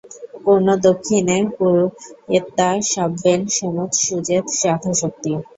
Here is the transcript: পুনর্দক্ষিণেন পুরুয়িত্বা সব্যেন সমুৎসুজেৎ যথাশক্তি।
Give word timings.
পুনর্দক্ষিণেন 0.43 1.43
পুরুয়িত্বা 1.57 2.69
সব্যেন 2.91 3.39
সমুৎসুজেৎ 3.57 4.45
যথাশক্তি। 4.61 5.31